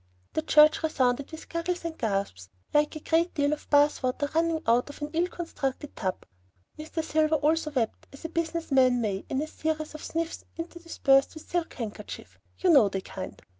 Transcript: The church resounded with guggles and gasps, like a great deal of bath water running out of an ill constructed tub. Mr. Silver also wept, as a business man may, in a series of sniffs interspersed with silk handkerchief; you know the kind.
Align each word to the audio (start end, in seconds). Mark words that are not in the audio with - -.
The 0.33 0.41
church 0.41 0.81
resounded 0.81 1.31
with 1.31 1.47
guggles 1.47 1.85
and 1.85 1.95
gasps, 1.95 2.49
like 2.73 2.95
a 2.95 2.99
great 2.99 3.35
deal 3.35 3.53
of 3.53 3.69
bath 3.69 4.01
water 4.01 4.27
running 4.33 4.63
out 4.65 4.89
of 4.89 4.99
an 4.99 5.11
ill 5.13 5.27
constructed 5.27 5.95
tub. 5.95 6.25
Mr. 6.79 7.03
Silver 7.03 7.35
also 7.35 7.69
wept, 7.69 8.07
as 8.11 8.25
a 8.25 8.29
business 8.29 8.71
man 8.71 8.99
may, 8.99 9.25
in 9.29 9.43
a 9.43 9.47
series 9.47 9.93
of 9.93 10.03
sniffs 10.03 10.43
interspersed 10.57 11.35
with 11.35 11.47
silk 11.47 11.75
handkerchief; 11.75 12.39
you 12.57 12.71
know 12.71 12.89
the 12.89 13.01
kind. 13.01 13.43